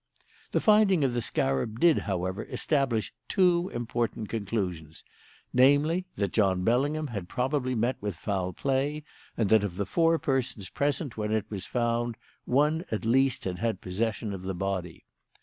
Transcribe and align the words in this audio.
The 0.51 0.59
finding 0.59 1.03
of 1.03 1.13
the 1.13 1.21
scarab 1.21 1.79
did, 1.79 1.99
however, 2.09 2.43
establish 2.45 3.13
two 3.29 3.69
important 3.71 4.29
conclusions; 4.29 5.03
namely, 5.53 6.07
that 6.15 6.33
John 6.33 6.63
Bellingham 6.63 7.09
had 7.09 7.29
probably 7.29 7.75
met 7.75 7.97
with 8.01 8.15
foul 8.17 8.51
play, 8.51 9.03
and 9.37 9.47
that 9.49 9.63
of 9.63 9.75
the 9.77 9.85
four 9.85 10.17
persons 10.17 10.69
present 10.69 11.17
when 11.17 11.31
it 11.31 11.45
was 11.51 11.67
found, 11.67 12.15
one 12.45 12.83
at 12.89 13.05
least 13.05 13.43
had 13.43 13.59
had 13.59 13.79
possession 13.79 14.33
of 14.33 14.41
the 14.41 14.55
body. 14.55 15.05